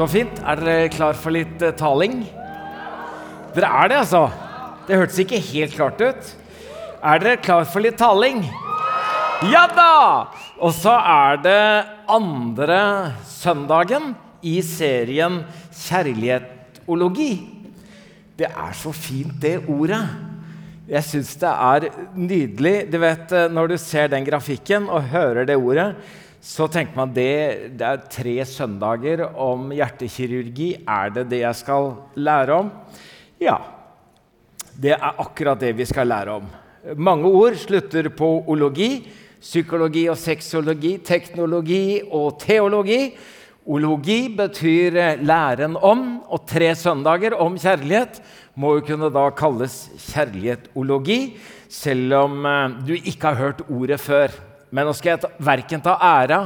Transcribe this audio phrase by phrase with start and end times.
[0.00, 0.38] Så fint.
[0.48, 2.22] Er dere klar for litt eh, taling?
[3.52, 4.22] Dere er det, altså.
[4.86, 6.30] Det hørtes ikke helt klart ut.
[7.04, 8.40] Er dere klar for litt taling?
[9.52, 9.90] Ja da!
[10.56, 11.64] Og så er det
[12.08, 12.80] andre
[13.28, 15.42] søndagen i serien
[15.82, 17.34] Kjærlighetologi.
[18.40, 20.00] Det er så fint, det ordet.
[20.88, 22.74] Jeg syns det er nydelig.
[22.88, 25.92] Du vet, eh, Når du ser den grafikken og hører det ordet,
[26.40, 30.70] så tenker man det, det er tre søndager om hjertekirurgi.
[30.88, 32.70] Er det det jeg skal lære om?
[33.40, 33.58] Ja.
[34.80, 36.46] Det er akkurat det vi skal lære om.
[36.96, 39.04] Mange ord slutter på ologi.
[39.40, 43.12] Psykologi og sexologi, teknologi og teologi.
[43.68, 48.22] Ologi betyr læren om, og tre søndager om kjærlighet
[48.56, 51.36] må jo kunne da kalles kjærlighetologi,
[51.68, 54.32] selv om eh, du ikke har hørt ordet før.
[54.70, 56.44] Men nå skal jeg verken ta æra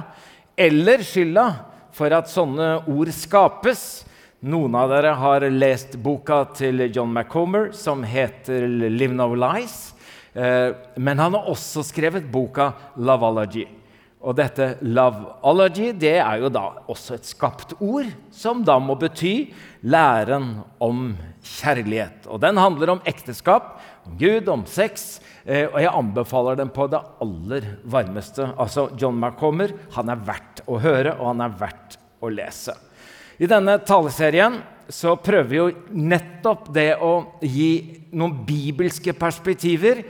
[0.57, 1.47] eller skylda
[1.95, 4.05] for at sånne ord skapes.
[4.45, 9.95] Noen av dere har lest boka til John McComber som heter 'Live No Lies'.
[10.35, 13.69] Eh, men han har også skrevet boka 'Loveology'.
[14.25, 19.53] Og dette 'loveology' det er jo da også et skapt ord, som da må bety
[19.83, 22.27] læren om kjærlighet.
[22.27, 26.87] Og den handler om ekteskap, om Gud, om sex, Eh, og jeg anbefaler den på
[26.89, 28.47] det aller varmeste.
[28.57, 32.73] Altså, John McCommer han er verdt å høre, og han er verdt å lese.
[33.37, 40.01] I denne taleserien så prøver vi jo nettopp det å gi noen bibelske perspektiver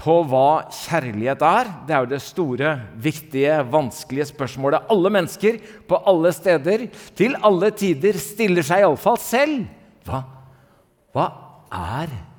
[0.00, 1.70] på hva kjærlighet er.
[1.84, 2.72] Det er jo det store,
[3.04, 5.60] viktige, vanskelige spørsmålet alle mennesker
[5.90, 6.86] på alle steder
[7.18, 9.68] til alle tider stiller seg iallfall selv.
[10.08, 10.24] Hva,
[11.12, 11.28] hva
[11.68, 12.29] er kjærlighet?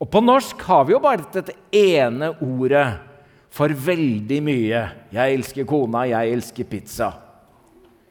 [0.00, 2.86] Og på norsk har vi jo bare dette ene ordet
[3.52, 4.84] for veldig mye.
[5.12, 7.12] 'Jeg elsker kona, jeg elsker pizza'.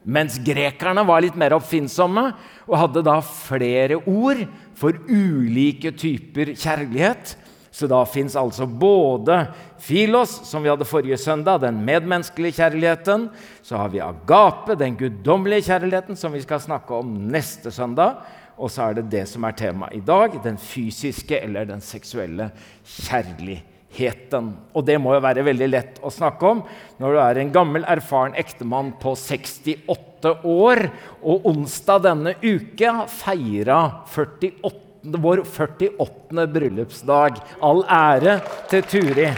[0.04, 2.30] Mens grekerne var litt mer oppfinnsomme
[2.66, 4.46] og hadde da flere ord
[4.78, 7.34] for ulike typer kjærlighet.
[7.70, 9.44] Så da fins altså både
[9.78, 13.28] filos, som vi hadde forrige søndag, den medmenneskelige kjærligheten.
[13.62, 18.24] Så har vi agape, den guddommelige kjærligheten, som vi skal snakke om neste søndag.
[18.60, 22.50] Og så er det det som er temaet i dag, den fysiske eller den seksuelle
[22.84, 24.50] kjærligheten.
[24.76, 26.60] Og det må jo være veldig lett å snakke om
[27.00, 30.84] når du er en gammel, erfaren ektemann på 68 år,
[31.24, 33.80] og onsdag denne uke feira
[34.12, 36.46] 48, vår 48.
[36.52, 37.40] bryllupsdag.
[37.64, 38.36] All ære
[38.68, 39.28] til Turi.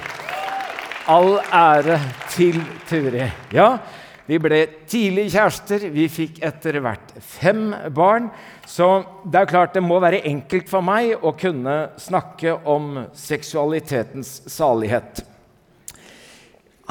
[1.10, 2.00] All ære
[2.34, 2.58] til
[2.90, 3.28] Turi.
[3.54, 3.76] Ja,
[4.28, 5.88] vi ble tidlig kjærester.
[5.90, 8.30] Vi fikk etter hvert fem barn.
[8.68, 14.40] Så det er klart det må være enkelt for meg å kunne snakke om seksualitetens
[14.52, 15.24] salighet.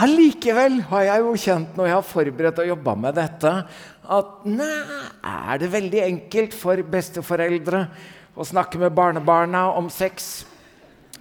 [0.01, 3.51] Allikevel har jeg jo kjent når jeg har forberedt og jobba med dette,
[4.11, 4.69] at nei,
[5.21, 7.83] er det veldig enkelt for besteforeldre
[8.33, 10.31] å snakke med barnebarna om sex?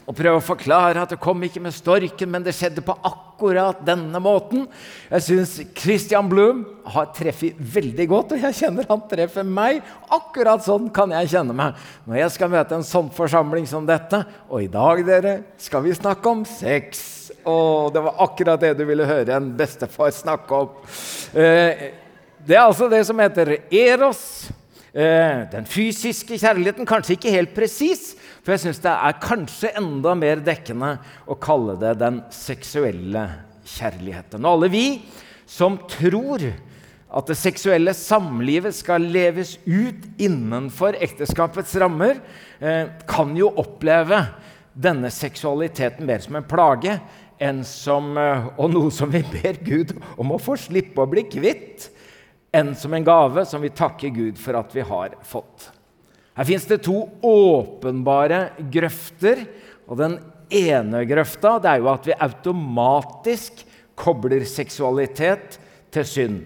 [0.08, 3.78] Og prøve å forklare at det kom ikke med storken, men det skjedde på akkurat
[3.86, 4.66] denne måten.
[5.10, 9.80] Jeg syns Christian Blum har treffet veldig godt, og jeg kjenner han treffer meg.
[10.10, 11.78] Akkurat sånn kan jeg kjenne meg
[12.08, 14.24] når jeg skal møte en sånn forsamling som dette.
[14.50, 17.04] Og i dag dere, skal vi snakke om sex.
[17.48, 20.72] Og det var akkurat det du ville høre en bestefar snakke om.
[21.32, 21.90] Eh,
[22.46, 24.50] det er altså det som heter eros.
[24.90, 30.16] Eh, den fysiske kjærligheten, kanskje ikke helt presis, for jeg syns det er kanskje enda
[30.18, 30.96] mer dekkende
[31.30, 33.22] å kalle det den seksuelle
[33.76, 34.42] kjærligheten.
[34.42, 34.84] Og alle vi
[35.46, 36.42] som tror
[37.10, 42.18] at det seksuelle samlivet skal leves ut innenfor ekteskapets rammer,
[42.58, 44.24] eh, kan jo oppleve
[44.74, 46.98] denne seksualiteten mer som en plage
[47.40, 51.22] enn som, eh, og noe som vi ber Gud om å få slippe å bli
[51.30, 51.90] kvitt,
[52.52, 55.70] enn som en gave som vi takker Gud for at vi har fått.
[56.34, 59.44] Her fins det to åpenbare grøfter.
[59.90, 60.16] Og den
[60.50, 63.64] ene grøfta det er jo at vi automatisk
[63.98, 65.58] kobler seksualitet
[65.92, 66.40] til synd.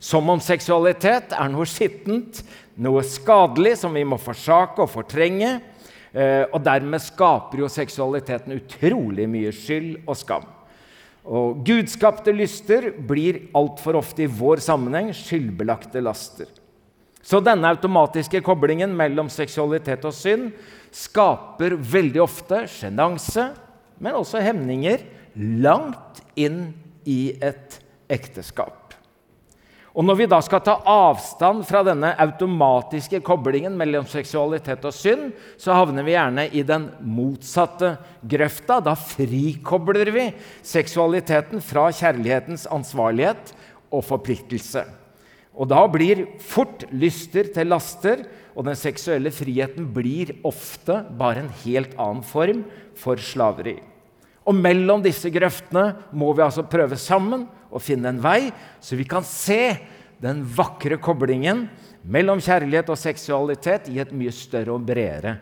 [0.00, 2.40] Som om seksualitet er noe skittent,
[2.80, 5.58] noe skadelig som vi må forsake og fortrenge.
[6.10, 10.46] Eh, og dermed skaper jo seksualiteten utrolig mye skyld og skam.
[11.24, 16.48] Og gudskapte lyster blir altfor ofte i vår sammenheng skyldbelagte laster.
[17.20, 20.48] Så denne automatiske koblingen mellom seksualitet og synd
[20.96, 23.50] skaper veldig ofte sjenanse,
[24.00, 25.04] men også hemninger
[25.36, 26.70] langt inn
[27.04, 27.76] i et
[28.10, 28.79] ekteskap.
[30.00, 35.26] Og Når vi da skal ta avstand fra denne automatiske koblingen mellom seksualitet og synd,
[35.60, 37.90] så havner vi gjerne i den motsatte
[38.24, 38.78] grøfta.
[38.80, 40.24] Da frikobler vi
[40.64, 43.52] seksualiteten fra kjærlighetens ansvarlighet
[43.92, 44.86] og forpliktelse.
[45.52, 48.24] Og da blir fort lyster til laster,
[48.56, 52.64] og den seksuelle friheten blir ofte bare en helt annen form
[52.96, 53.76] for slaveri.
[54.48, 58.50] Og mellom disse grøftene må vi altså prøve sammen å finne en vei,
[58.80, 59.76] så vi kan se
[60.20, 61.66] den vakre koblingen
[62.02, 65.38] mellom kjærlighet og seksualitet i et mye større og bredere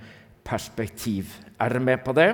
[0.47, 1.35] perspektiv.
[1.59, 2.31] Er dere med på det?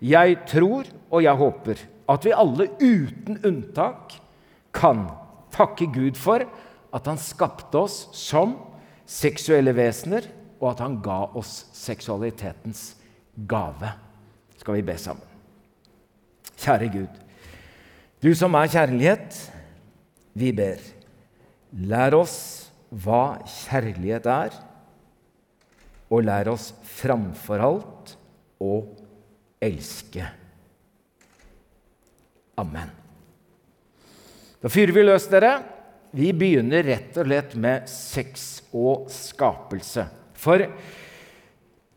[0.00, 4.16] Jeg tror og jeg håper at vi alle uten unntak
[4.76, 5.06] kan
[5.54, 6.44] takke Gud for
[6.96, 8.56] at han skapte oss som
[9.06, 10.26] seksuelle vesener,
[10.56, 12.94] og at han ga oss seksualitetens
[13.48, 13.90] gave.
[14.56, 15.24] Skal vi be sammen?
[16.56, 17.18] Kjære Gud,
[18.26, 19.36] du som er kjærlighet,
[20.34, 20.80] vi ber.
[21.86, 22.36] Lær oss
[22.90, 24.56] hva kjærlighet er,
[26.10, 28.16] og lær oss framfor alt
[28.62, 28.74] å
[29.62, 30.26] elske.
[32.58, 32.90] Amen.
[34.62, 35.58] Da fyrer vi løs, dere.
[36.16, 40.06] Vi begynner rett og slett med sex og skapelse.
[40.34, 40.64] For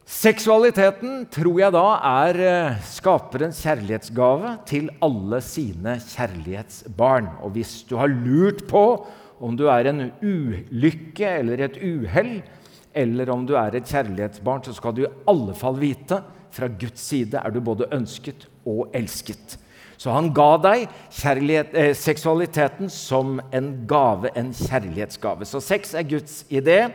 [0.10, 1.86] seksualiteten tror jeg da
[2.26, 7.30] er eh, skaperens kjærlighetsgave til alle sine kjærlighetsbarn.
[7.46, 8.84] Og hvis du har lurt på
[9.40, 12.40] om du er en ulykke eller et uhell,
[12.98, 16.20] eller om du er et kjærlighetsbarn, så skal du i alle fall vite
[16.52, 19.60] fra Guds side er du både ønsket og elsket.
[20.00, 25.46] Så han ga deg eh, seksualiteten som en gave, en kjærlighetsgave.
[25.46, 26.88] Så sex er Guds idé.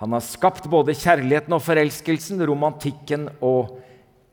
[0.00, 3.78] Han har skapt både kjærligheten og forelskelsen, romantikken og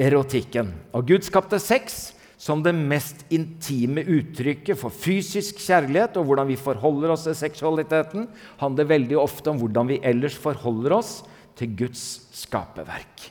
[0.01, 0.73] erotikken.
[0.91, 2.11] Og Gud skapte sex
[2.43, 8.27] som det mest intime uttrykket for fysisk kjærlighet og hvordan vi forholder oss til seksualiteten,
[8.59, 11.13] handler veldig ofte om hvordan vi ellers forholder oss
[11.55, 12.03] til Guds
[12.35, 13.29] skaperverk.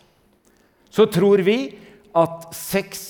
[0.93, 1.59] Så tror vi
[2.17, 3.05] at sex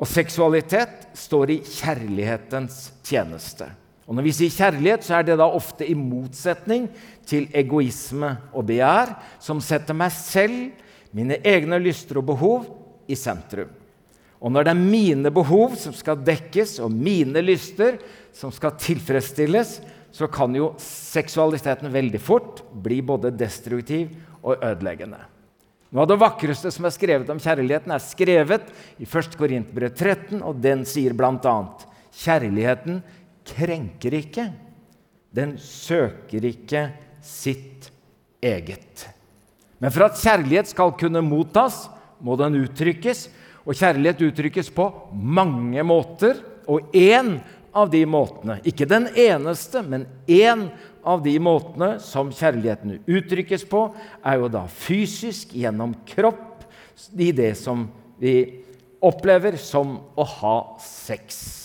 [0.00, 3.66] og seksualitet står i kjærlighetens tjeneste.
[4.10, 6.88] Og Når vi sier kjærlighet, så er det da ofte i motsetning
[7.30, 10.72] til egoisme og begjær, som setter meg selv,
[11.14, 12.64] mine egne lyster og behov,
[13.06, 13.70] i sentrum.
[14.40, 18.00] Og når det er mine behov som skal dekkes, og mine lyster
[18.34, 19.76] som skal tilfredsstilles,
[20.10, 24.10] så kan jo seksualiteten veldig fort bli både destruktiv
[24.42, 25.20] og ødeleggende.
[25.90, 28.66] Noe av det vakreste som er skrevet om kjærligheten, er skrevet
[28.98, 29.38] i 1.
[29.38, 31.56] Korinterbrev 13, og den sier bl.a.:
[32.10, 33.02] Kjærligheten
[33.50, 34.48] krenker ikke.
[35.34, 36.88] Den søker ikke
[37.24, 37.90] sitt
[38.42, 39.06] eget.
[39.80, 41.86] Men for at kjærlighet skal kunne mottas,
[42.20, 43.28] må den uttrykkes.
[43.64, 46.40] Og kjærlighet uttrykkes på mange måter.
[46.68, 47.38] Og én
[47.76, 50.66] av de måtene, ikke den eneste, men én
[51.06, 53.84] av de måtene som kjærligheten uttrykkes på,
[54.26, 56.66] er jo da fysisk, gjennom kropp,
[57.16, 57.86] i det som
[58.20, 58.34] vi
[59.00, 61.59] opplever som å ha sex.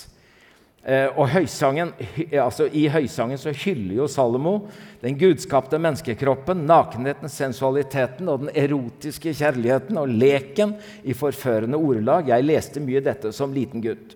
[0.85, 1.95] Eh, og høysangen,
[2.37, 4.67] altså I høysangen så hyller jo Salomo
[5.01, 12.29] den gudskapte menneskekroppen, nakenheten, sensualiteten og den erotiske kjærligheten og leken i forførende ordelag.
[12.29, 14.13] Jeg leste mye dette som liten gutt.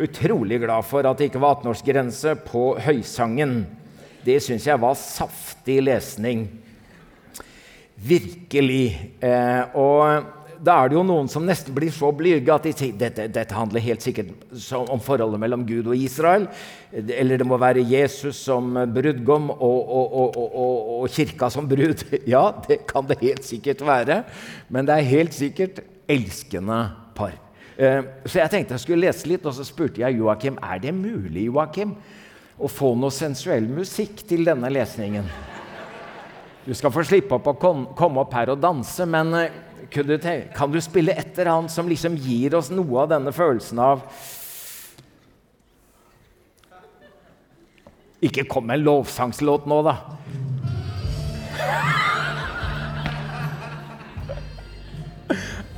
[0.00, 3.60] Utrolig glad for at det ikke var 18-årsgrense på høysangen
[4.24, 6.44] det syns jeg var saftig lesning.
[7.96, 9.16] Virkelig.
[9.20, 12.96] Eh, og da er det jo noen som nesten blir så blyge at de sier
[13.00, 14.32] dette, dette handler helt sikkert
[14.92, 16.46] om forholdet mellom Gud og Israel.
[16.92, 22.04] Eller det må være Jesus som brudgom og, og, og, og, kirka som brud.
[22.30, 24.22] Ja, det kan det helt sikkert være.
[24.68, 26.82] Men det er helt sikkert elskende
[27.16, 27.32] par.
[27.80, 30.92] Eh, så jeg tenkte jeg skulle lese litt, og så spurte jeg Joakim er det
[30.96, 31.96] mulig Joakim,
[32.60, 35.24] å få noe sensuell musikk til denne lesningen.
[36.66, 39.32] Du skal få slippe opp å komme opp her og danse, men
[39.96, 43.78] eh, kan du spille et eller annet som liksom gir oss noe av denne følelsen
[43.78, 44.04] av
[48.20, 49.94] Ikke kom med en lovsangslåt nå, da.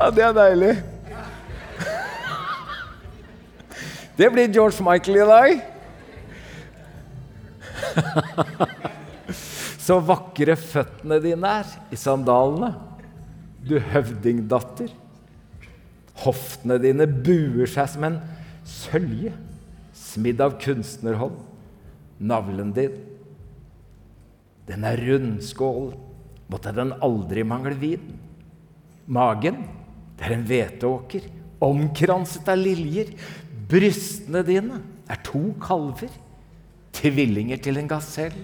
[0.01, 0.73] Ja, det er deilig.
[4.19, 5.61] Det blir George Michael i dag.
[9.83, 12.73] Så vakre føttene dine er i sandalene,
[13.67, 14.91] du høvdingdatter.
[16.23, 18.21] Hoftene dine buer seg som en
[18.69, 19.33] sølje
[19.97, 21.39] smidd av kunstnerhånd.
[22.23, 22.95] Navlen din,
[24.69, 25.91] den er rundskål,
[26.53, 28.13] måtte den aldri mangle vin.
[29.11, 29.65] Magen,
[30.19, 31.25] det er en hveteåker,
[31.63, 33.11] omkranset av liljer.
[33.73, 34.79] Brystene dine
[35.11, 36.13] er to kalver
[36.95, 38.37] tvillinger til en gasell.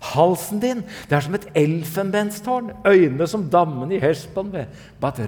[0.00, 4.66] Halsen din det er som et elfenbenstårn, øynene som dammen i Hesbon ved
[5.00, 5.18] Bat.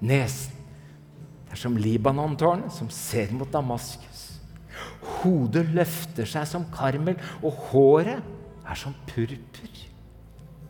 [0.00, 0.56] Nesen
[1.46, 4.24] det er som Libanon-tårnet som ser mot Damaskus.
[5.22, 8.22] hodet løfter seg som karmel, og håret
[8.66, 9.82] er som purpur.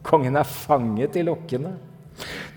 [0.06, 1.72] Kongen er fanget i lokkene.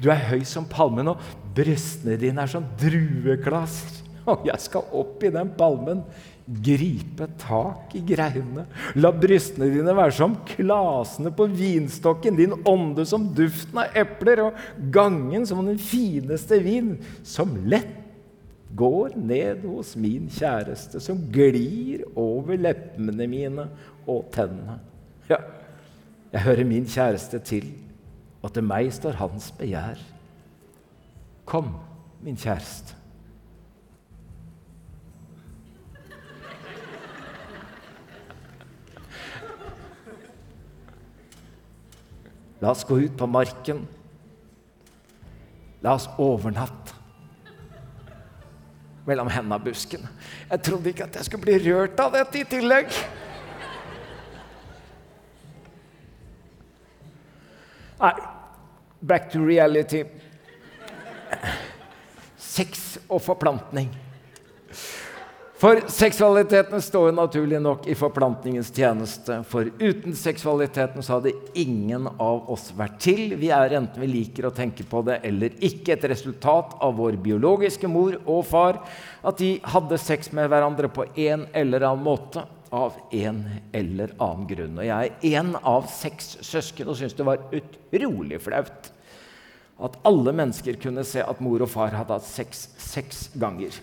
[0.03, 1.23] Du er høy som palmen, og
[1.55, 3.98] brystene dine er som drueklaser.
[4.31, 6.03] Og jeg skal opp i den palmen,
[6.49, 8.65] gripe tak i greinene.
[8.97, 14.89] La brystene dine være som klasene på vinstokken, din ånde som duften av epler, og
[14.93, 17.97] gangen som den fineste vin, som lett
[18.77, 23.65] går ned hos min kjæreste, som glir over leppene mine
[24.09, 24.77] og tennene.
[25.29, 25.41] Ja,
[26.33, 27.71] jeg hører min kjæreste til,
[28.41, 30.01] og til meg står hans begjær.
[31.49, 31.73] Kom,
[32.21, 32.98] min kjæreste.
[42.59, 43.85] La oss gå ut på marken.
[45.81, 46.97] La oss overnatte
[49.07, 50.09] mellom hennabuskene.
[50.49, 52.91] Jeg trodde ikke at jeg skulle bli rørt av dette i tillegg.
[57.99, 58.13] Nei,
[59.01, 60.03] back to reality.
[62.37, 63.89] Sex og forplantning.
[65.59, 69.41] For seksualiteten står jo naturlig nok i forplantningens tjeneste.
[69.43, 73.35] For uten seksualiteten så hadde ingen av oss vært til.
[73.35, 77.17] Vi er enten vi liker å tenke på det eller ikke, et resultat av vår
[77.25, 78.79] biologiske mor og far.
[79.19, 83.43] At de hadde sex med hverandre på en eller annen måte av en
[83.75, 84.79] eller annen grunn.
[84.79, 88.93] Og jeg er én av seks søsken og syns det var utrolig flaut
[89.79, 93.75] at alle mennesker kunne se at mor og far hadde hatt sex seks ganger.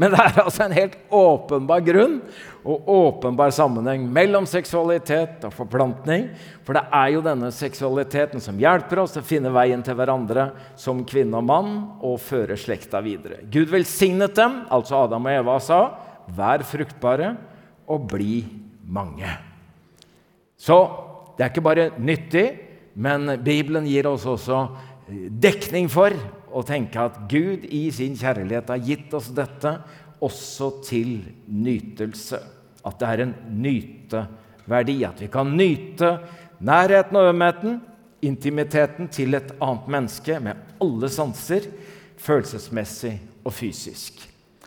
[0.00, 2.16] Men det er altså en helt åpenbar grunn
[2.66, 6.26] og åpenbar sammenheng mellom seksualitet og forplantning.
[6.66, 10.48] For det er jo denne seksualiteten som hjelper oss til å finne veien til hverandre
[10.80, 11.72] som kvinne og mann
[12.02, 13.44] og føre slekta videre.
[13.46, 15.80] Gud velsignet dem, altså Adam og Eva sa,
[16.34, 17.34] vær fruktbare
[17.86, 18.42] og bli
[18.82, 19.30] mange.
[20.58, 20.78] Så
[21.36, 22.48] det er ikke bare nyttig,
[22.94, 24.66] men Bibelen gir oss også
[25.06, 26.14] dekning for
[26.54, 29.76] å tenke at Gud i sin kjærlighet har gitt oss dette
[30.24, 31.16] også til
[31.50, 32.40] nytelse.
[32.84, 33.34] At det er en
[33.64, 34.98] nyteverdi.
[35.08, 36.16] At vi kan nyte
[36.64, 37.80] nærheten og ømheten,
[38.24, 41.66] intimiteten til et annet menneske med alle sanser,
[42.24, 44.22] følelsesmessig og fysisk.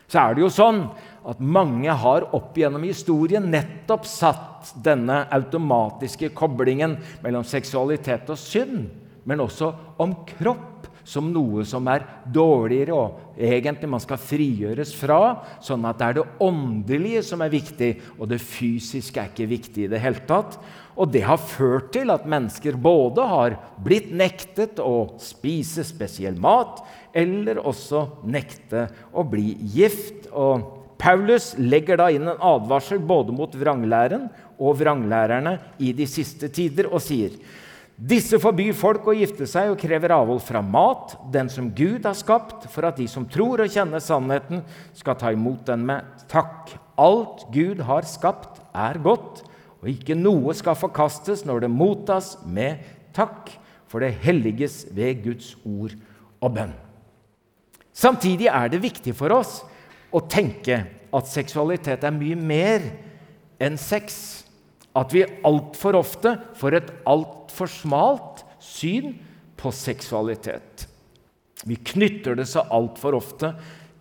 [0.08, 0.84] Så er det jo sånn
[1.28, 8.86] at mange har opp gjennom historien nettopp satt denne automatiske koblingen mellom seksualitet og synd,
[9.28, 12.04] men også om kropp som noe som er
[12.36, 15.20] dårligere, og egentlig man skal frigjøres fra.
[15.64, 19.86] Sånn at det er det åndelige som er viktig, og det fysiske er ikke viktig
[19.86, 20.58] i det hele tatt.
[20.98, 26.82] Og det har ført til at mennesker både har blitt nektet å spise spesiell mat,
[27.16, 30.28] eller også nekte å bli gift.
[30.34, 30.66] Og
[31.00, 36.90] Paulus legger da inn en advarsel både mot vranglæren og vranglærerne i de siste tider
[36.90, 37.38] og sier
[37.98, 42.14] disse forbyr folk å gifte seg og krever avhold fra mat, den som Gud har
[42.18, 44.62] skapt, for at de som tror og kjenner sannheten,
[44.94, 46.76] skal ta imot den med takk.
[47.02, 49.42] Alt Gud har skapt, er godt,
[49.82, 52.86] og ikke noe skal forkastes når det mottas med
[53.18, 53.50] takk,
[53.90, 55.96] for det helliges ved Guds ord
[56.38, 56.76] og bønn.
[57.98, 59.64] Samtidig er det viktig for oss
[60.14, 60.84] å tenke
[61.18, 62.84] at seksualitet er mye mer
[63.64, 64.46] enn sex.
[64.98, 69.16] At vi altfor ofte får et alt altfor smalt syn
[69.58, 70.88] på seksualitet.
[71.66, 73.54] Vi knytter det så altfor ofte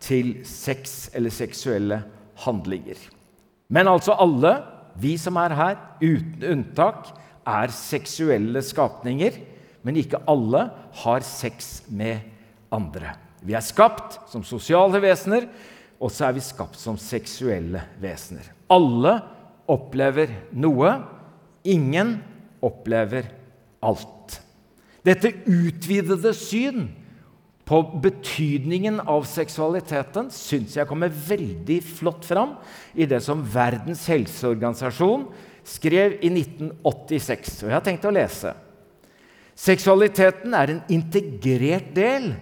[0.02, 2.02] til sex eller seksuelle
[2.44, 2.98] handlinger.
[3.72, 4.58] Men altså alle,
[5.00, 7.08] vi som er her, uten unntak,
[7.46, 9.38] er seksuelle skapninger.
[9.82, 10.66] Men ikke alle
[11.00, 12.20] har sex med
[12.74, 13.14] andre.
[13.40, 15.46] Vi er skapt som sosiale vesener,
[15.96, 18.50] og så er vi skapt som seksuelle vesener.
[18.68, 19.20] Alle
[19.70, 20.92] opplever noe.
[21.66, 22.18] Ingen
[22.64, 23.28] opplever
[23.84, 24.40] alt.
[25.06, 26.88] Dette utvidede syn
[27.66, 32.54] på betydningen av seksualiteten syns jeg kommer veldig flott fram
[32.94, 35.26] i det som Verdens helseorganisasjon
[35.66, 37.64] skrev i 1986.
[37.64, 38.54] Og jeg har tenkt å lese.
[39.56, 42.34] Seksualiteten er en integrert del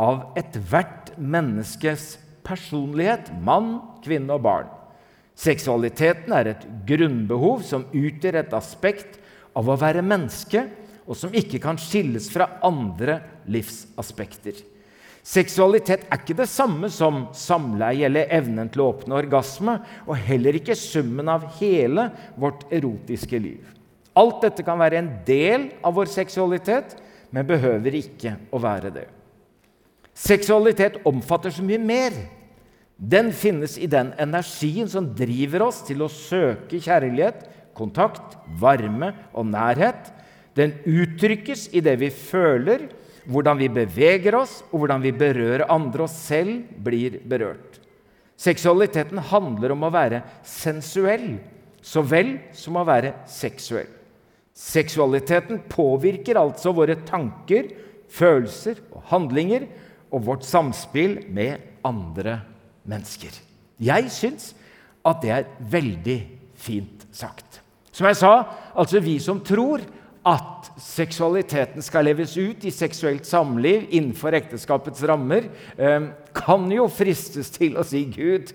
[0.00, 4.70] av ethvert menneskes personlighet, mann, kvinne og barn.
[5.38, 9.18] Seksualiteten er et grunnbehov som utgjør et aspekt
[9.56, 10.66] av å være menneske
[11.06, 13.18] og som ikke kan skilles fra andre
[13.50, 14.60] livsaspekter.
[15.22, 20.58] Seksualitet er ikke det samme som samleie eller evnen til å oppnå orgasme, og heller
[20.58, 23.62] ikke summen av hele vårt erotiske liv.
[24.18, 26.96] Alt dette kan være en del av vår seksualitet,
[27.30, 29.06] men behøver ikke å være det.
[30.12, 32.18] Seksualitet omfatter så mye mer.
[33.02, 37.40] Den finnes i den energien som driver oss til å søke kjærlighet,
[37.74, 40.12] kontakt, varme og nærhet.
[40.54, 42.84] Den uttrykkes i det vi føler,
[43.26, 47.80] hvordan vi beveger oss, og hvordan vi berører andre og selv blir berørt.
[48.38, 51.34] Seksualiteten handler om å være sensuell
[51.82, 53.90] så vel som å være seksuell.
[54.54, 57.66] Seksualiteten påvirker altså våre tanker,
[58.12, 59.66] følelser og handlinger
[60.12, 62.51] og vårt samspill med andre mennesker.
[63.82, 64.52] Jeg syns
[65.06, 66.18] at det er veldig
[66.62, 67.60] fint sagt.
[67.92, 68.32] Som jeg sa,
[68.78, 69.82] altså vi som tror
[70.26, 77.50] at seksualiteten skal leves ut i seksuelt samliv innenfor ekteskapets rammer, eh, kan jo fristes
[77.50, 78.52] til å si Gud,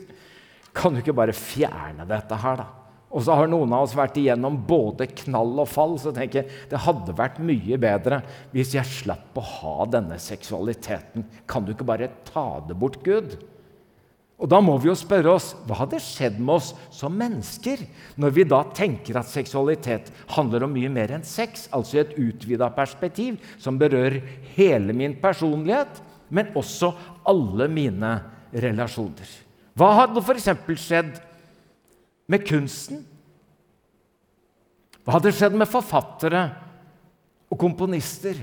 [0.74, 2.68] kan du ikke bare fjerne dette her, da?
[3.08, 5.96] Og så har noen av oss vært igjennom både knall og fall.
[6.00, 8.20] Så tenker jeg det hadde vært mye bedre
[8.52, 11.24] hvis jeg slapp å ha denne seksualiteten.
[11.48, 13.38] Kan du ikke bare ta det bort, Gud?
[14.38, 17.82] Og Da må vi jo spørre oss hva hadde skjedd med oss som mennesker
[18.22, 22.14] når vi da tenker at seksualitet handler om mye mer enn sex, altså i et
[22.22, 24.22] utvida perspektiv som berører
[24.54, 26.92] hele min personlighet, men også
[27.26, 28.12] alle mine
[28.54, 29.32] relasjoner.
[29.78, 30.52] Hva hadde f.eks.
[30.86, 31.18] skjedd
[32.30, 33.02] med kunsten?
[35.02, 36.46] Hva hadde skjedd med forfattere
[37.50, 38.38] og komponister?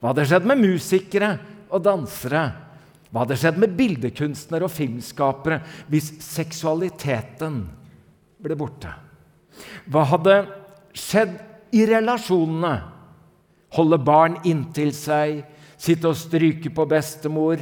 [0.00, 1.34] Hva hadde skjedd med musikere
[1.68, 2.44] og dansere?
[3.10, 7.64] Hva hadde skjedd med bildekunstnere og filmskapere hvis seksualiteten
[8.40, 8.92] ble borte?
[9.90, 10.36] Hva hadde
[10.94, 11.34] skjedd
[11.74, 12.74] i relasjonene?
[13.74, 15.42] Holde barn inntil seg,
[15.78, 17.60] sitte og stryke på bestemor.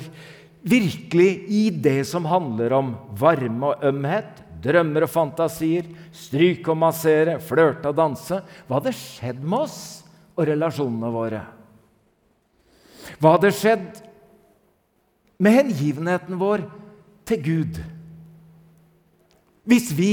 [0.68, 7.38] Virkelig i det som handler om varme og ømhet, drømmer og fantasier, stryke og massere,
[7.44, 8.40] flørte og danse.
[8.66, 9.78] Hva hadde skjedd med oss
[10.34, 11.44] og relasjonene våre?
[13.18, 14.02] Hva hadde skjedd
[15.38, 16.64] med hengivenheten vår
[17.29, 17.79] til Gud.
[19.68, 20.12] Hvis vi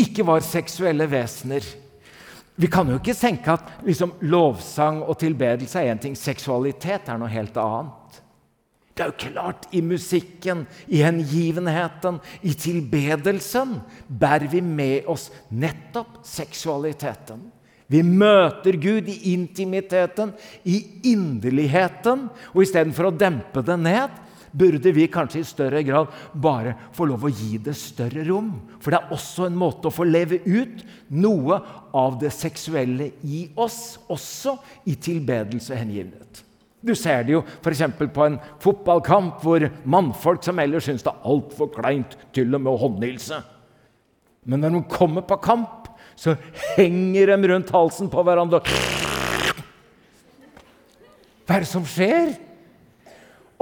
[0.00, 1.64] ikke var seksuelle vesener
[2.56, 7.16] Vi kan jo ikke tenke at liksom, lovsang og tilbedelse er én ting, seksualitet er
[7.18, 8.18] noe helt annet.
[8.92, 16.20] Det er jo klart, i musikken, i hengivenheten, i tilbedelsen bærer vi med oss nettopp
[16.28, 17.40] seksualiteten.
[17.88, 20.36] Vi møter Gud i intimiteten,
[20.68, 20.76] i
[21.08, 24.12] inderligheten, og istedenfor å dempe det ned,
[24.52, 28.52] burde vi kanskje i større grad bare få lov å gi det større rom.
[28.80, 31.58] For det er også en måte å få leve ut noe
[31.96, 34.56] av det seksuelle i oss, også
[34.88, 36.42] i tilbedelse og hengivenhet.
[36.82, 37.84] Du ser det jo f.eks.
[38.10, 42.72] på en fotballkamp hvor mannfolk som ellers syns det er altfor kleint, til og med
[42.72, 43.38] å håndhilse.
[44.50, 45.86] Men når de kommer på kamp,
[46.18, 46.34] så
[46.74, 48.60] henger de rundt halsen på hverandre.
[51.46, 52.34] Hva er det som skjer?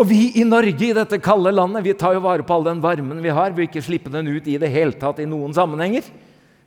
[0.01, 2.81] Og vi i Norge, i dette kalde landet, vi tar jo vare på all den
[2.81, 3.53] varmen vi har.
[3.53, 6.07] Vi vil ikke slippe den ut i det hele tatt i noen sammenhenger.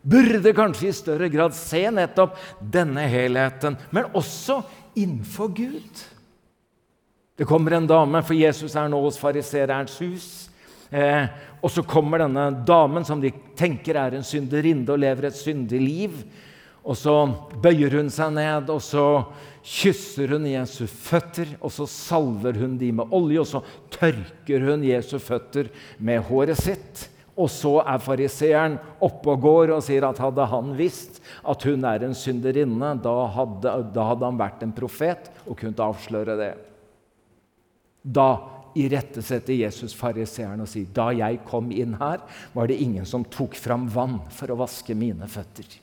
[0.06, 4.60] Burde kanskje i større grad se nettopp denne helheten, men også
[5.00, 6.04] innenfor Gud.
[7.34, 10.28] Det kommer en dame, for Jesus er nå hos farisererens hus.
[10.93, 11.26] Eh,
[11.63, 15.82] og så kommer denne damen som de tenker er en synderinne og lever et syndig
[15.82, 16.19] liv.
[16.84, 17.13] Og så
[17.63, 19.06] bøyer hun seg ned, og så
[19.63, 23.62] kysser hun Jesu føtter, og så salver hun de med olje, og så
[23.93, 25.72] tørker hun Jesu føtter
[26.04, 27.08] med håret sitt.
[27.34, 31.17] Og så er fariseeren oppe og går og sier at hadde han visst
[31.50, 35.82] at hun er en synderinne, da hadde, da hadde han vært en profet og kunnet
[35.82, 36.52] avsløre det.
[38.04, 38.28] Da
[38.78, 42.22] irettesetter Jesus fariseeren og sier da jeg kom inn her,
[42.54, 45.80] var det ingen som tok fram vann for å vaske mine føtter.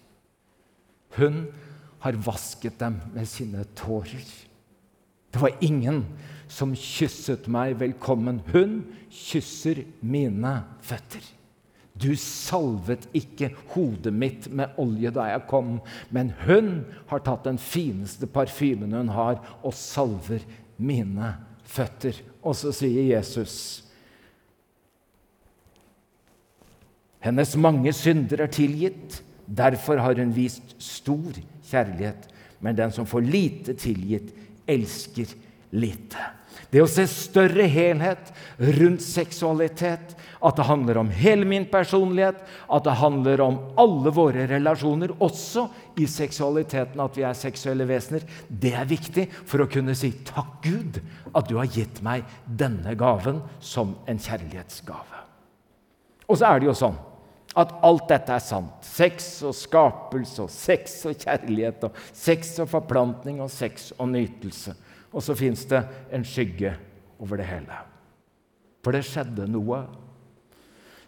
[1.18, 1.46] Hun
[2.00, 4.28] har vasket dem med sine tårer.
[5.30, 6.04] Det var ingen
[6.50, 8.40] som kysset meg velkommen.
[8.50, 11.22] Hun kysser mine føtter.
[12.00, 15.76] Du salvet ikke hodet mitt med olje da jeg kom,
[16.08, 16.70] men hun
[17.10, 20.46] har tatt den fineste parfymen hun har, og salver
[20.80, 21.34] mine
[21.68, 22.16] føtter.
[22.40, 23.84] Og så sier Jesus
[27.20, 29.18] Hennes mange synder er tilgitt.
[29.50, 32.28] Derfor har hun vist stor kjærlighet.
[32.60, 34.34] Men den som får lite tilgitt,
[34.68, 35.32] elsker
[35.74, 36.28] lite.
[36.70, 38.30] Det å se større helhet
[38.76, 42.38] rundt seksualitet, at det handler om hele min personlighet,
[42.70, 45.66] at det handler om alle våre relasjoner, også
[46.00, 50.60] i seksualiteten, at vi er seksuelle vesener, det er viktig for å kunne si takk,
[50.62, 51.00] Gud,
[51.34, 55.24] at du har gitt meg denne gaven som en kjærlighetsgave.
[56.30, 56.98] Og så er det jo sånn
[57.58, 58.84] at alt dette er sant.
[58.86, 64.76] Sex og skapelse og sex og kjærlighet og sex og forplantning og sex og nytelse.
[65.10, 65.82] Og så fins det
[66.14, 66.76] en skygge
[67.18, 67.80] over det hele.
[68.84, 69.82] For det skjedde noe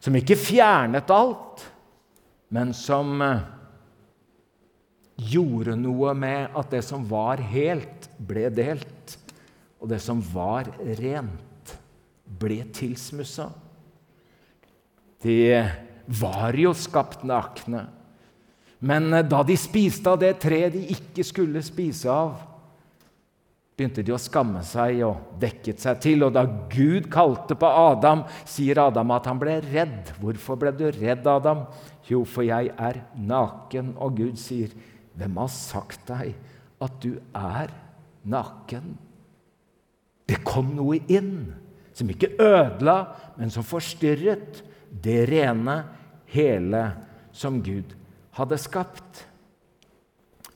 [0.02, 1.62] som ikke fjernet alt,
[2.52, 3.44] men som eh,
[5.30, 9.16] gjorde noe med at det som var helt, ble delt.
[9.82, 11.72] Og det som var rent,
[12.42, 13.48] ble tilsmussa.
[15.22, 15.38] De
[16.06, 17.86] var jo skapt nakne.
[18.82, 22.48] Men eh, da de spiste av det treet de ikke skulle spise av,
[23.72, 26.26] begynte de å skamme seg og dekket seg til.
[26.26, 30.12] Og da Gud kalte på Adam, sier Adam at han ble redd.
[30.20, 31.64] Hvorfor ble du redd, Adam?
[32.10, 33.94] Jo, for jeg er naken.
[34.02, 34.74] Og Gud sier,
[35.16, 36.34] hvem har sagt deg
[36.82, 37.72] at du er
[38.28, 38.94] naken?
[40.28, 41.52] Det kom noe inn
[41.96, 44.62] som ikke ødela, men som forstyrret
[45.02, 45.82] det rene,
[46.32, 46.84] hele
[47.32, 47.92] som Gud
[48.36, 49.26] hadde skapt.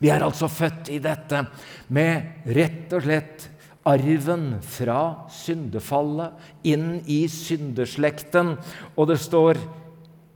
[0.01, 1.43] Vi er altså født i dette
[1.93, 3.49] med rett og slett
[3.87, 5.01] arven fra
[5.33, 8.57] syndefallet inn i syndeslekten.
[8.97, 9.61] Og det står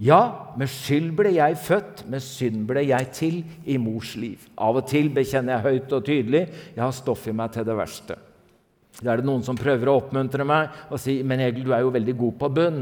[0.01, 0.21] ja,
[0.57, 4.47] med skyld ble jeg født, med synd ble jeg til i mors liv.
[4.57, 7.77] Av og til bekjenner jeg høyt og tydelig jeg har stoff i meg til det
[7.77, 8.17] verste.
[9.01, 11.85] Da er det noen som prøver å oppmuntre meg og si men Egil, du er
[11.85, 12.81] jo veldig god på bunn.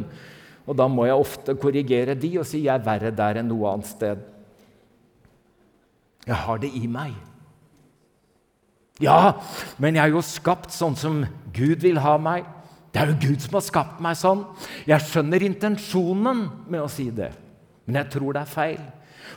[0.68, 3.72] Og da må jeg ofte korrigere de og si jeg er verre der enn noe
[3.72, 4.20] annet sted.
[6.28, 7.14] Jeg har det i meg.
[9.00, 9.38] Ja,
[9.78, 11.22] men jeg er jo skapt sånn som
[11.54, 12.44] Gud vil ha meg.
[12.92, 14.44] Det er jo Gud som har skapt meg sånn.
[14.88, 17.30] Jeg skjønner intensjonen med å si det,
[17.86, 18.84] men jeg tror det er feil.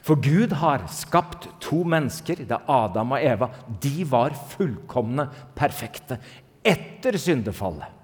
[0.02, 3.52] For Gud har skapt to mennesker, det er Adam og Eva.
[3.84, 6.18] De var fullkomne, perfekte
[6.66, 8.01] etter syndefallet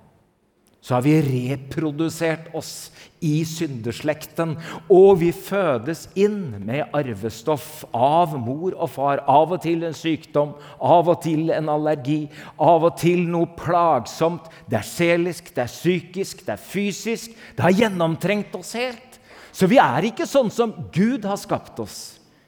[0.88, 4.54] så har vi reprodusert oss i syndeslekten.
[4.88, 9.20] Og vi fødes inn med arvestoff av mor og far.
[9.28, 14.48] Av og til en sykdom, av og til en allergi, av og til noe plagsomt.
[14.72, 17.36] Det er selisk, det er psykisk, det er fysisk.
[17.58, 19.20] Det har gjennomtrengt oss helt.
[19.52, 22.00] Så vi er ikke sånn som Gud har skapt oss.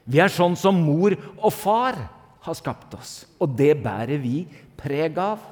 [0.08, 2.00] Vi er sånn som mor og far
[2.40, 3.18] har skapt oss.
[3.36, 4.46] Og det bærer vi
[4.80, 5.44] preg av.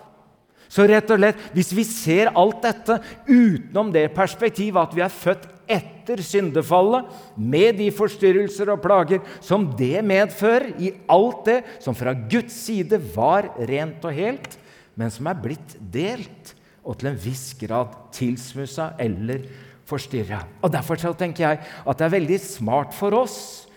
[0.68, 5.12] Så rett og slett, hvis vi ser alt dette utenom det perspektivet at vi er
[5.12, 11.96] født etter syndefallet, med de forstyrrelser og plager som det medfører, i alt det som
[11.96, 14.59] fra Guds side var rent og helt,
[14.98, 16.54] men som er blitt delt
[16.88, 19.44] og til en viss grad tilsmussa eller
[19.88, 20.42] forstyrra.
[20.68, 23.67] Derfor tenker jeg at det er veldig smart for oss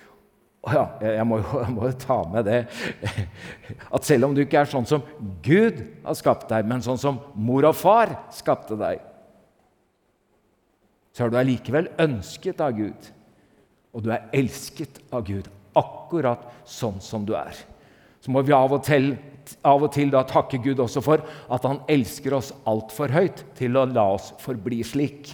[0.70, 2.60] ja, jeg må, jo, jeg må jo ta med det
[3.98, 5.02] at selv om du ikke er sånn som
[5.42, 9.02] Gud har skapt deg, men sånn som mor og far skapte deg,
[11.12, 13.10] så er du allikevel ønsket av Gud,
[13.92, 17.58] og du er elsket av Gud akkurat sånn som du er.
[18.22, 19.16] Så må vi av og til,
[19.66, 23.80] av og til da takke Gud også for at han elsker oss altfor høyt til
[23.80, 25.34] å la oss forbli slik.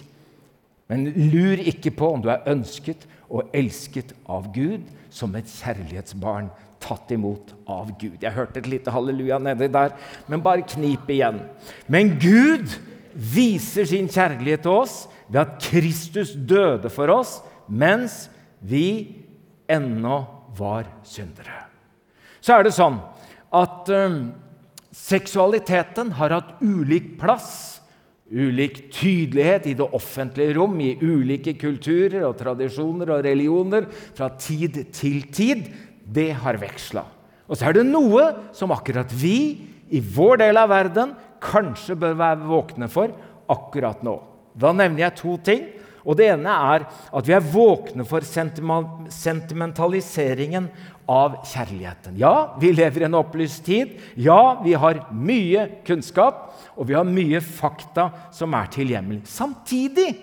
[0.88, 6.48] Men lur ikke på om du er ønsket og elsket av Gud som et kjærlighetsbarn
[6.82, 8.18] tatt imot av Gud.
[8.22, 9.94] Jeg hørte et lite halleluja nedi der,
[10.30, 11.42] men bare knip igjen.
[11.90, 12.76] Men Gud
[13.12, 17.38] viser sin kjærlighet til oss ved at Kristus døde for oss
[17.68, 18.26] mens
[18.64, 19.16] vi
[19.68, 20.22] ennå
[20.56, 21.66] var syndere.
[22.40, 22.96] Så er det sånn
[23.54, 24.20] at um,
[24.94, 27.77] seksualiteten har hatt ulik plass
[28.28, 34.82] ulik tydelighet i det offentlige rom, i ulike kulturer og tradisjoner og religioner fra tid
[34.92, 35.68] til tid,
[36.04, 37.04] det har veksla.
[37.48, 39.38] Og så er det noe som akkurat vi
[39.88, 43.14] i vår del av verden kanskje bør være våkne for
[43.48, 44.18] akkurat nå.
[44.58, 45.64] Da nevner jeg to ting.
[46.08, 50.72] Og Det ene er at vi er våkne for sentimentaliseringen
[51.08, 52.18] av kjærligheten.
[52.20, 53.88] Ja, vi lever i en opplyst tid.
[54.16, 59.26] Ja, vi har mye kunnskap og vi har mye fakta som er tilgjengelig.
[59.28, 60.16] Samtidig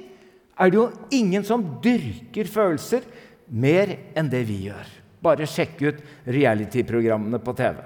[0.58, 3.02] er det jo ingen som dyrker følelser
[3.54, 4.88] mer enn det vi gjør.
[5.26, 7.78] Bare sjekk ut reality-programmene på TV.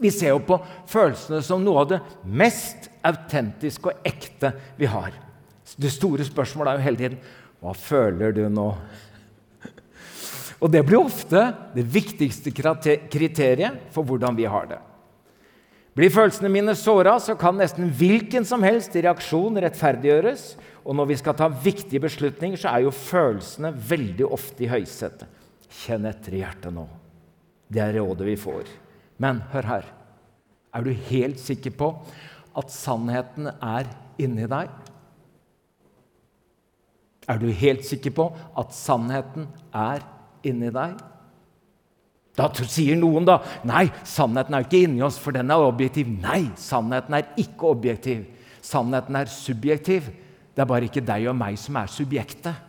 [0.00, 5.25] Vi ser jo på følelsene som noe av det mest autentiske og ekte vi har.
[5.74, 7.18] Det store spørsmålet er jo hele tiden
[7.62, 8.68] hva føler du nå?
[10.62, 14.78] Og det blir ofte det viktigste kriteriet for hvordan vi har det.
[15.96, 20.50] Blir følelsene mine såra, så kan nesten hvilken som helst reaksjon rettferdiggjøres.
[20.84, 25.24] Og når vi skal ta viktige beslutninger, så er jo følelsene veldig ofte i høysetet.
[25.82, 26.84] Kjenn etter i hjertet nå.
[27.72, 28.68] Det er rådet vi får.
[29.24, 29.88] Men hør her.
[30.76, 31.88] Er du helt sikker på
[32.56, 33.88] at sannheten er
[34.20, 34.68] inni deg?
[37.26, 40.04] Er du helt sikker på at sannheten er
[40.46, 40.98] inni deg?
[42.36, 46.10] Da sier noen da nei, sannheten er ikke inni oss, for den er objektiv.
[46.20, 48.26] Nei, sannheten er ikke objektiv.
[48.64, 50.10] Sannheten er subjektiv.
[50.52, 52.64] Det er bare ikke deg og meg som er subjektet.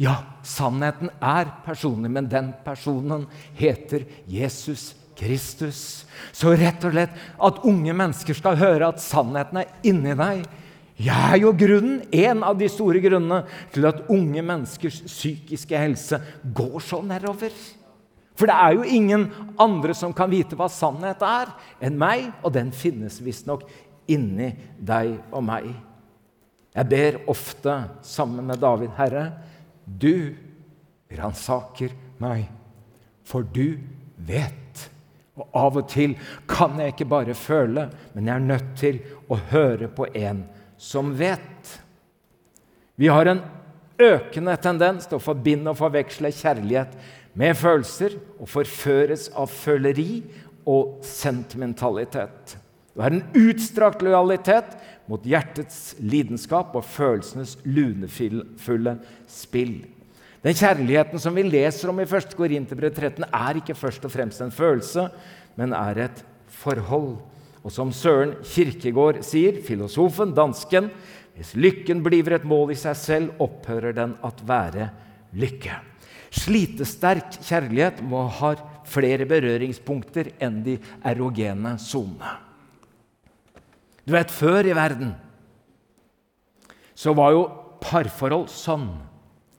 [0.00, 6.04] Ja, sannheten er personlig, men den personen heter Jesus Kristus.
[6.34, 7.14] Så rett og slett
[7.48, 10.42] at unge mennesker skal høre at sannheten er inni deg.
[10.94, 13.40] Jeg er jo grunnen, en av de store grunnene
[13.74, 16.20] til at unge menneskers psykiske helse
[16.54, 17.50] går så nedover.
[18.38, 19.26] For det er jo ingen
[19.62, 21.50] andre som kan vite hva sannhet er,
[21.82, 23.66] enn meg, og den finnes visstnok
[24.10, 25.68] inni deg og meg.
[26.74, 29.28] Jeg ber ofte sammen med David, Herre,
[29.86, 30.34] du
[31.14, 32.48] ransaker meg,
[33.26, 33.78] for du
[34.26, 34.88] vet.
[35.34, 36.14] Og av og til
[36.50, 40.44] kan jeg ikke bare føle, men jeg er nødt til å høre på en
[40.84, 41.78] som vet.
[43.00, 43.40] Vi har en
[44.00, 46.92] økende tendens til å forbinde og forveksle kjærlighet
[47.38, 50.22] med følelser og forføres av føleri
[50.68, 52.58] og sentimentalitet.
[52.94, 54.76] Du har en utstrakt lojalitet
[55.10, 59.80] mot hjertets lidenskap og følelsenes lunefulle spill.
[60.44, 62.36] Den kjærligheten som vi leser om i 1.
[62.36, 65.08] Korinterbrev 13, er ikke først og fremst en følelse,
[65.56, 66.24] men er et
[66.60, 67.16] forhold.
[67.64, 70.90] Og som Søren Kirkegård sier, filosofen, dansken,
[71.34, 74.90] hvis lykken blir et mål i seg selv, opphører den at være
[75.34, 75.80] lykke.
[76.34, 78.52] Slitesterk kjærlighet må ha
[78.90, 82.36] flere berøringspunkter enn de erogene sonene.
[84.04, 85.14] Du vet, før i verden
[86.94, 87.46] så var jo
[87.82, 88.86] parforhold sånn.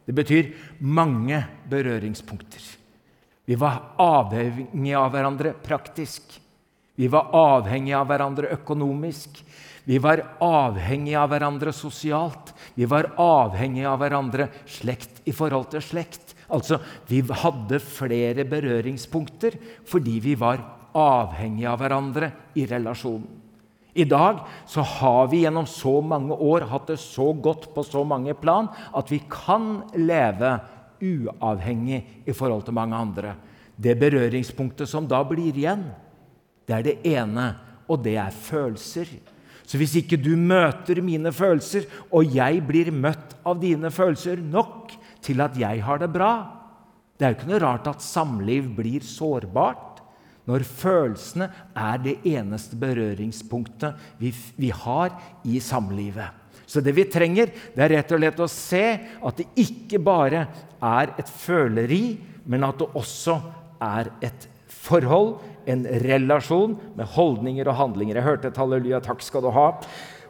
[0.06, 0.52] Det betyr
[0.86, 2.62] mange berøringspunkter.
[3.46, 6.38] Vi var avhengige av hverandre praktisk.
[6.96, 9.42] Vi var avhengige av hverandre økonomisk.
[9.86, 12.54] Vi var avhengige av hverandre sosialt.
[12.74, 16.34] Vi var avhengige av hverandre slekt i forhold til slekt.
[16.50, 16.80] Altså,
[17.10, 19.58] vi hadde flere berøringspunkter
[19.90, 20.64] fordi vi var
[20.96, 23.44] avhengige av hverandre i relasjonen.
[23.96, 28.02] I dag så har vi gjennom så mange år hatt det så godt på så
[28.04, 30.58] mange plan at vi kan leve
[31.00, 33.36] uavhengig i forhold til mange andre.
[33.76, 35.86] Det berøringspunktet som da blir igjen,
[36.66, 37.48] det er det ene,
[37.88, 39.10] og det er følelser.
[39.66, 44.94] Så hvis ikke du møter mine følelser, og jeg blir møtt av dine følelser nok,
[45.26, 46.32] til at jeg har det bra.
[47.18, 49.96] Det er jo ikke noe rart at samliv blir sårbart
[50.46, 56.30] når følelsene er det eneste berøringspunktet vi, vi har i samlivet.
[56.70, 58.84] Så det vi trenger, det er rett og slett å se
[59.26, 60.46] at det ikke bare
[60.78, 63.40] er et føleri, men at det også
[63.82, 64.48] er et
[64.86, 68.20] forhold, en relasjon med holdninger og handlinger.
[68.20, 69.72] Jeg hørte et halleluja, takk skal du ha.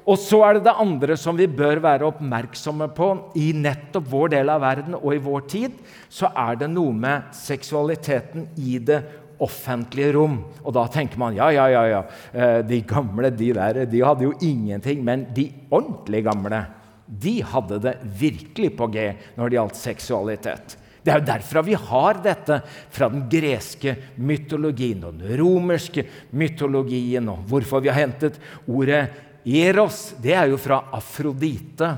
[0.05, 3.09] Og så er det det andre som vi bør være oppmerksomme på
[3.41, 5.79] i nettopp vår del av verden og i vår tid.
[6.13, 9.01] Så er det noe med seksualiteten i det
[9.41, 10.37] offentlige rom.
[10.61, 12.03] Og da tenker man ja, ja, ja, ja.
[12.31, 15.01] Eh, de gamle de der, de hadde jo ingenting.
[15.03, 16.61] Men de ordentlig gamle
[17.05, 20.77] de hadde det virkelig på G når det gjaldt seksualitet.
[21.05, 27.29] Det er jo derfra vi har dette fra den greske mytologien og den romerske mytologien,
[27.29, 29.03] og hvorfor vi har hentet ordet
[29.45, 31.91] Eros det er jo fra Afrodite.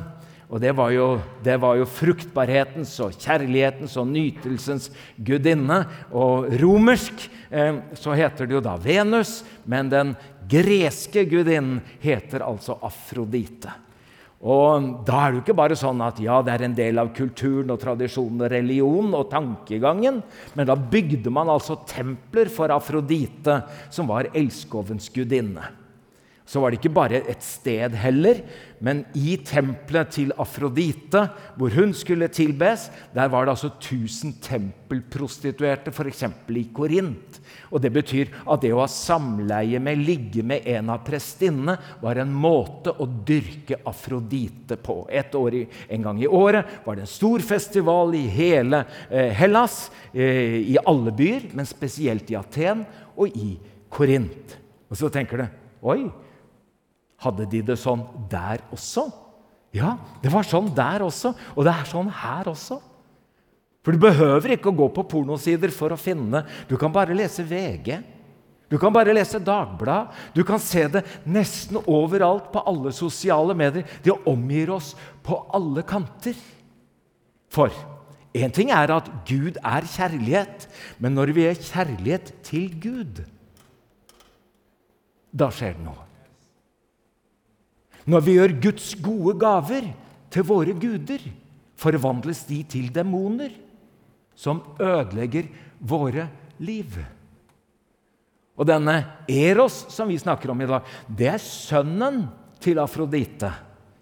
[0.48, 1.08] Og det var, jo,
[1.44, 4.88] det var jo fruktbarhetens og kjærlighetens og nytelsens
[5.20, 5.82] gudinne.
[6.16, 10.14] Og romersk eh, så heter det jo da Venus, men den
[10.48, 13.76] greske gudinnen heter altså Afrodite.
[14.38, 17.10] Og da er det jo ikke bare sånn at ja, det er en del av
[17.18, 20.22] kulturen og tradisjonen og religion og tankegangen,
[20.54, 25.66] men da bygde man altså templer for Afrodite, som var elskovens gudinne
[26.48, 28.40] så var det ikke bare et sted heller,
[28.80, 31.26] men i tempelet til Afrodite,
[31.60, 36.24] hvor hun skulle tilbes, der var det altså 1000 tempelprostituerte, f.eks.
[36.56, 37.40] i Korint.
[37.72, 42.22] Og Det betyr at det å ha samleie med, ligge med en av prestinnene, var
[42.22, 45.02] en måte å dyrke Afrodite på.
[45.38, 45.58] År
[45.90, 50.78] en gang i året var det en stor festival i hele eh, Hellas, eh, i
[50.80, 52.86] alle byer, men spesielt i Aten
[53.18, 53.58] og i
[53.92, 54.56] Korint.
[54.88, 56.08] Og så tenker du Oi,
[57.24, 59.08] hadde de det sånn der også?
[59.76, 62.80] Ja, det var sånn der også, og det er sånn her også.
[63.86, 67.46] For du behøver ikke å gå på pornosider for å finne Du kan bare lese
[67.48, 67.94] VG.
[68.68, 70.12] Du kan bare lese Dagbladet.
[70.36, 73.88] Du kan se det nesten overalt på alle sosiale medier.
[74.04, 74.92] De omgir oss
[75.24, 76.36] på alle kanter.
[77.48, 77.72] For
[78.36, 80.68] én ting er at Gud er kjærlighet,
[81.00, 83.24] men når vi er kjærlighet til Gud,
[85.32, 86.07] da skjer det noe.
[88.08, 89.90] Når vi gjør Guds gode gaver
[90.32, 91.24] til våre guder,
[91.78, 93.52] forvandles de til demoner
[94.38, 96.28] som ødelegger våre
[96.64, 96.98] liv.
[98.58, 98.96] Og denne
[99.30, 102.24] Eros som vi snakker om i dag, det er sønnen
[102.64, 103.52] til Afrodite.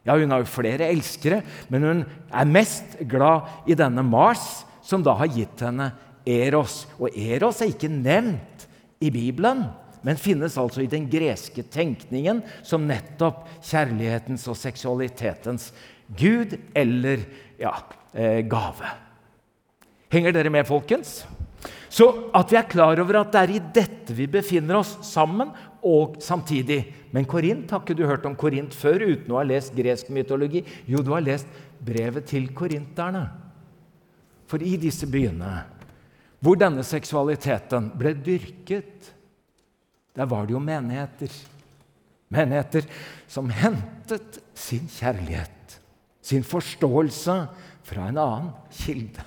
[0.06, 5.02] Ja, Hun har jo flere elskere, men hun er mest glad i denne Mars, som
[5.04, 5.90] da har gitt henne
[6.26, 6.86] Eros.
[7.00, 8.68] Og Eros er ikke nevnt
[9.02, 9.66] i Bibelen,
[10.06, 15.72] men finnes altså i den greske tenkningen som nettopp kjærlighetens og seksualitetens
[16.20, 17.26] gud eller
[17.58, 17.74] ja,
[18.14, 18.92] eh, gave.
[20.14, 21.24] Henger dere med, folkens?
[21.90, 25.50] Så at vi er klar over at det er i dette vi befinner oss sammen
[25.86, 26.82] og samtidig.
[27.16, 30.62] Men Korint, har ikke du hørt om Korint før uten å ha lest gresk mytologi?
[30.86, 31.50] Jo, du har lest
[31.82, 33.24] brevet til korinterne.
[34.46, 35.64] For i disse byene
[36.46, 39.15] hvor denne seksualiteten ble dyrket,
[40.16, 41.32] der var det jo menigheter.
[42.32, 42.88] Menigheter
[43.28, 45.80] som hentet sin kjærlighet,
[46.22, 47.46] sin forståelse,
[47.86, 49.22] fra en annen kilde.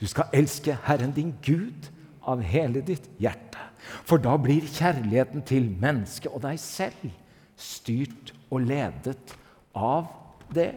[0.00, 1.90] Du skal elske Herren din Gud
[2.24, 3.60] av hele ditt hjerte.
[4.08, 7.10] For da blir kjærligheten til mennesket og deg selv
[7.56, 9.36] styrt og ledet
[9.76, 10.08] av
[10.52, 10.72] det.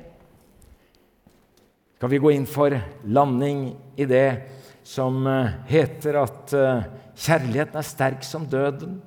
[1.99, 3.65] Skal vi gå inn for landing
[3.99, 4.27] i det
[4.89, 8.97] som eh, heter at eh, kjærligheten er sterk som døden.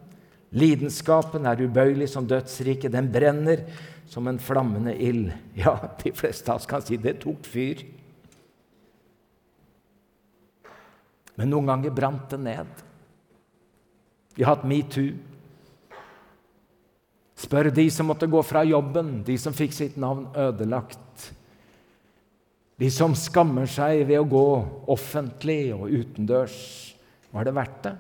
[0.55, 2.93] Lidenskapen er ubøyelig som dødsriket.
[2.93, 3.65] Den brenner
[4.07, 5.33] som en flammende ild.
[5.59, 7.83] Ja, de fleste av oss kan si det tok fyr.
[11.35, 12.83] Men noen ganger brant det ned.
[14.37, 15.17] Vi har hatt metoo.
[17.43, 21.33] Spør de som måtte gå fra jobben, de som fikk sitt navn ødelagt.
[22.83, 24.47] De som skammer seg ved å gå
[24.91, 26.57] offentlig og utendørs.
[27.31, 27.93] Var det verdt det?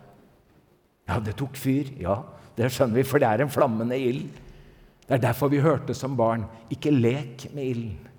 [1.07, 1.93] Ja, det tok fyr.
[2.03, 2.17] Ja,
[2.57, 4.27] det skjønner vi, for det er en flammende ild.
[5.07, 8.11] Det er derfor vi hørte som barn ikke lek med ilden.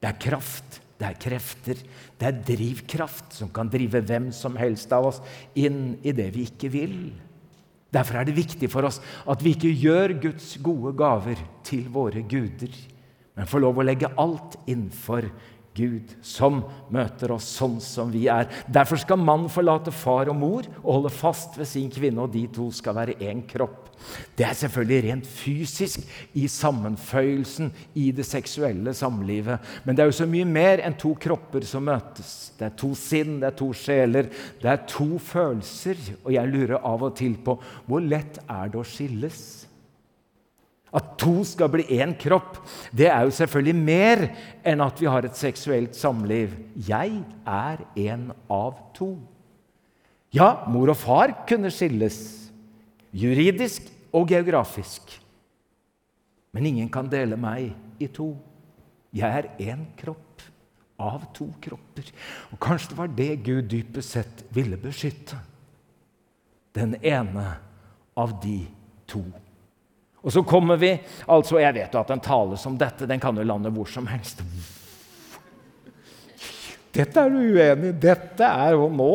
[0.00, 1.84] Det er kraft, det er krefter,
[2.18, 5.20] det er drivkraft som kan drive hvem som helst av oss
[5.58, 6.96] inn i det vi ikke vil.
[7.92, 12.24] Derfor er det viktig for oss at vi ikke gjør Guds gode gaver til våre
[12.24, 12.72] guder,
[13.36, 15.28] men får lov å legge alt innenfor
[15.76, 16.60] Gud, som
[16.92, 18.50] møter oss sånn som vi er.
[18.68, 22.44] Derfor skal mann forlate far og mor og holde fast ved sin kvinne, og de
[22.52, 23.88] to skal være én kropp.
[24.36, 26.04] Det er selvfølgelig rent fysisk
[26.34, 29.62] i sammenføyelsen i det seksuelle samlivet.
[29.84, 32.52] Men det er jo så mye mer enn to kropper som møtes.
[32.58, 34.30] Det er to sinn, det er to sjeler,
[34.62, 36.00] det er to følelser.
[36.24, 37.56] Og jeg lurer av og til på
[37.86, 39.42] hvor lett er det å skilles?
[40.92, 42.58] At to skal bli én kropp,
[42.92, 44.26] det er jo selvfølgelig mer
[44.68, 46.52] enn at vi har et seksuelt samliv.
[46.76, 49.14] Jeg er en av to.
[50.32, 52.18] Ja, mor og far kunne skilles,
[53.12, 55.16] juridisk og geografisk.
[56.52, 58.34] Men ingen kan dele meg i to.
[59.16, 60.44] Jeg er én kropp
[61.00, 62.08] av to kropper.
[62.52, 65.40] Og kanskje det var det Gud dypest sett ville beskytte.
[66.76, 67.46] Den ene
[68.16, 68.58] av de
[69.08, 69.24] to
[70.22, 70.92] og så kommer vi
[71.26, 74.06] altså, Jeg vet jo at en tale som dette den kan jo lande hvor som
[74.06, 74.42] helst.
[76.92, 77.98] Dette er du uenig i.
[78.04, 79.14] Dette er jo nå.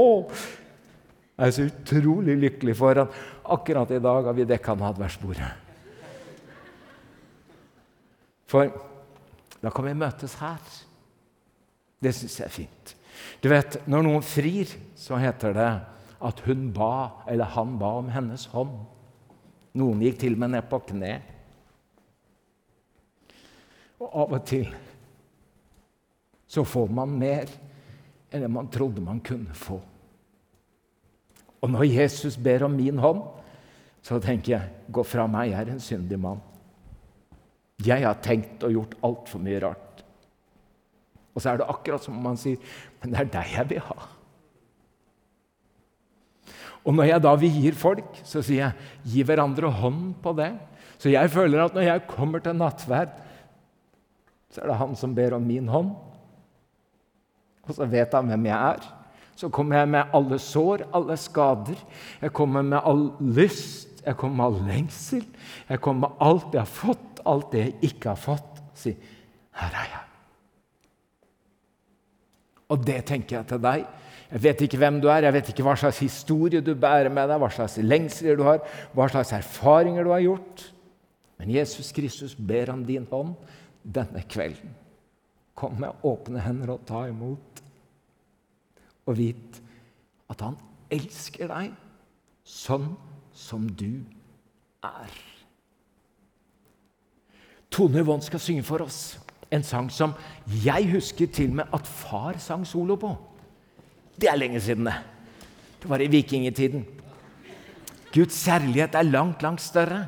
[1.37, 5.51] Jeg er så utrolig lykkelig for at akkurat i dag har vi dekka nadværsbordet.
[8.49, 8.71] For
[9.61, 10.59] da kan vi møtes her.
[12.01, 12.95] Det syns jeg er fint.
[13.41, 15.71] Du vet, Når noen frir, så heter det
[16.17, 18.73] at hun ba, eller han ba om hennes hånd.
[19.77, 21.13] Noen gikk til og med ned på kne.
[24.01, 24.67] Og av og til
[26.47, 27.49] så får man mer
[28.31, 29.81] enn det man trodde man kunne få.
[31.59, 33.23] Og når Jesus ber om min hånd,
[34.05, 36.39] så tenker jeg gå fra meg, jeg er en syndig mann.
[37.83, 40.03] Jeg har tenkt og gjort altfor mye rart.
[41.35, 42.61] Og så er det akkurat som om man sier,
[43.01, 43.97] men det er deg jeg vil ha.
[46.87, 50.53] Og når jeg da vier folk, så sier jeg gi hverandre hånd på det.
[50.97, 53.11] Så jeg føler at når jeg kommer til nattverd,
[54.53, 55.91] så er det han som ber om min hånd.
[57.67, 58.87] Og så vet han hvem jeg er.
[59.37, 61.77] Så kommer jeg med alle sår, alle skader.
[62.23, 65.25] Jeg kommer med all lyst, jeg kommer med all lengsel.
[65.67, 68.63] Jeg kommer med alt jeg har fått, alt det jeg ikke har fått.
[68.77, 68.95] Si,
[69.59, 70.03] her er jeg.
[72.71, 73.85] Og det tenker jeg til deg.
[74.27, 77.29] Jeg vet ikke hvem du er, jeg vet ikke hva slags historie du bærer med
[77.31, 78.59] deg, hva slags lengsler du har,
[78.95, 80.65] hva slags erfaringer du har gjort.
[81.39, 83.35] Men Jesus Kristus ber om din hånd
[83.83, 84.73] denne kvelden.
[85.57, 87.61] Kom med åpne hender og ta imot.
[89.07, 89.61] Og vit
[90.27, 90.57] at han
[90.91, 91.71] elsker deg
[92.47, 92.91] sånn
[93.37, 94.03] som du
[94.83, 95.15] er.
[97.71, 99.17] Tone Yvonne skal synge for oss
[99.51, 100.15] en sang som
[100.63, 103.13] jeg husker til og med at far sang solo på.
[104.17, 104.97] Det er lenge siden, det.
[105.77, 106.85] Det var i vikingtiden.
[108.13, 110.07] Guds kjærlighet er langt, langt større.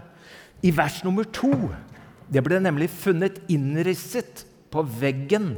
[0.66, 1.52] I vers nummer to
[2.30, 5.56] det ble nemlig funnet innrisset på veggen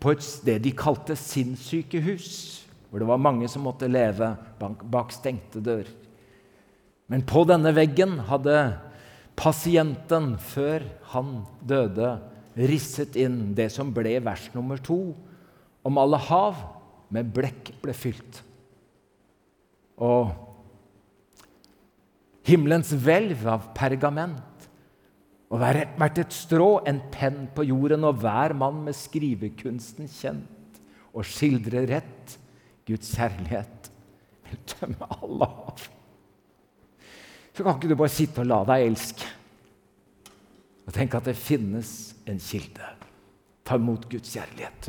[0.00, 2.28] på et sted de kalte sinnssykehus,
[2.88, 5.88] hvor det var mange som måtte leve bak stengte dører.
[7.10, 8.56] Men på denne veggen hadde
[9.36, 12.14] pasienten, før han døde,
[12.56, 15.12] risset inn det som ble vers nummer to,
[15.84, 16.58] om alle hav
[17.14, 18.42] med blekk ble fylt.
[20.00, 20.30] Og
[22.46, 24.46] himmelens hvelv av pergament
[25.50, 30.78] og vært et strå, en penn på jorden, og hver mann med skrivekunsten kjent,
[31.10, 32.36] og skildre rett
[32.86, 33.90] Guds kjærlighet
[34.46, 35.82] vil tømme alle av.
[37.50, 39.36] Så kan ikke du bare sitte og la deg elske
[40.86, 41.90] og tenke at det finnes
[42.26, 42.86] en kilde.
[43.66, 44.88] Ta imot Guds kjærlighet.